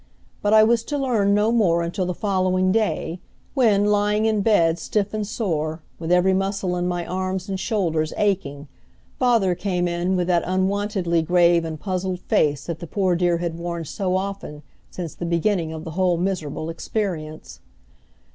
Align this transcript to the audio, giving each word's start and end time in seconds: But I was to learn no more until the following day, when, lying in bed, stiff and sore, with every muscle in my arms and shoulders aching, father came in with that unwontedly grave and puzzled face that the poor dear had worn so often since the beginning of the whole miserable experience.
But 0.41 0.51
I 0.51 0.63
was 0.63 0.83
to 0.85 0.97
learn 0.97 1.35
no 1.35 1.51
more 1.51 1.83
until 1.83 2.07
the 2.07 2.15
following 2.15 2.71
day, 2.71 3.19
when, 3.53 3.85
lying 3.85 4.25
in 4.25 4.41
bed, 4.41 4.79
stiff 4.79 5.13
and 5.13 5.27
sore, 5.27 5.83
with 5.99 6.11
every 6.11 6.33
muscle 6.33 6.75
in 6.75 6.87
my 6.87 7.05
arms 7.05 7.47
and 7.47 7.59
shoulders 7.59 8.11
aching, 8.17 8.67
father 9.19 9.53
came 9.53 9.87
in 9.87 10.15
with 10.15 10.25
that 10.25 10.41
unwontedly 10.43 11.21
grave 11.21 11.63
and 11.63 11.79
puzzled 11.79 12.19
face 12.21 12.65
that 12.65 12.79
the 12.79 12.87
poor 12.87 13.15
dear 13.15 13.37
had 13.37 13.59
worn 13.59 13.85
so 13.85 14.17
often 14.17 14.63
since 14.89 15.13
the 15.13 15.23
beginning 15.23 15.71
of 15.71 15.83
the 15.83 15.91
whole 15.91 16.17
miserable 16.17 16.71
experience. 16.71 17.59